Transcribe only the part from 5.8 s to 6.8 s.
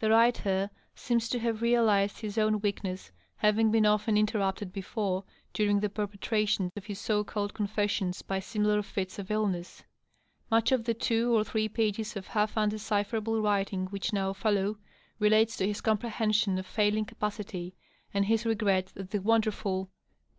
the perpetration